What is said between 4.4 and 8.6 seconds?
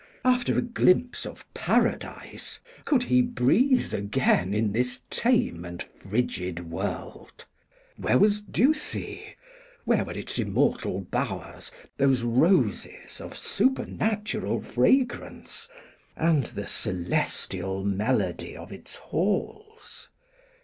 in this tame and frigid world? Where was